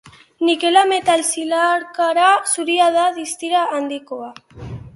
Nikela 0.47 0.81
metal 0.91 1.23
zilarkara 1.33 2.31
zuria 2.55 2.89
da, 2.97 3.07
distira 3.21 3.63
handikoa. 3.81 4.35